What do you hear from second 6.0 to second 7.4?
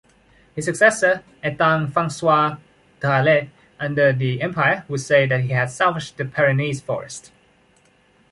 the Pyrenees forest.